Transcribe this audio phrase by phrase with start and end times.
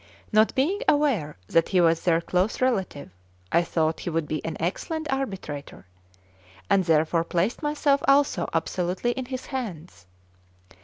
[0.31, 3.11] Not being aware that he was their close relative,
[3.51, 5.85] I thought he would be an excellent arbitrator,
[6.71, 10.07] and therefore placed myself also absolutely in his hands.